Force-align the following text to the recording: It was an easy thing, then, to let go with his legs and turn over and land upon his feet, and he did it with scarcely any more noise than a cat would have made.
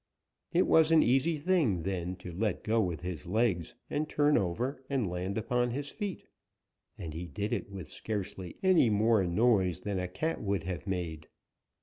It 0.51 0.65
was 0.65 0.89
an 0.91 1.03
easy 1.03 1.37
thing, 1.37 1.83
then, 1.83 2.15
to 2.15 2.31
let 2.31 2.63
go 2.63 2.81
with 2.81 3.01
his 3.01 3.27
legs 3.27 3.75
and 3.87 4.09
turn 4.09 4.35
over 4.35 4.83
and 4.89 5.07
land 5.07 5.37
upon 5.37 5.69
his 5.69 5.91
feet, 5.91 6.25
and 6.97 7.13
he 7.13 7.27
did 7.27 7.53
it 7.53 7.69
with 7.69 7.87
scarcely 7.91 8.55
any 8.63 8.89
more 8.89 9.23
noise 9.27 9.81
than 9.81 9.99
a 9.99 10.07
cat 10.07 10.41
would 10.41 10.63
have 10.63 10.87
made. 10.87 11.27